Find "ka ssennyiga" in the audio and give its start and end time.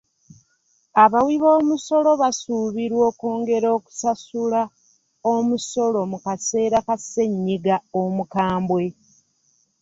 6.85-7.75